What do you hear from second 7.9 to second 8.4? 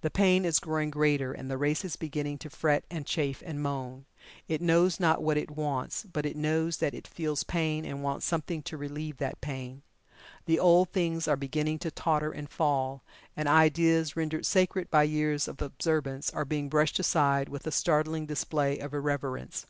wants